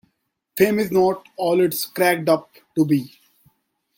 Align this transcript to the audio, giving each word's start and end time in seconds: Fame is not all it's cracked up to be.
Fame 0.57 0.79
is 0.79 0.89
not 0.89 1.27
all 1.37 1.61
it's 1.61 1.85
cracked 1.85 2.27
up 2.27 2.49
to 2.75 2.83
be. 2.87 3.19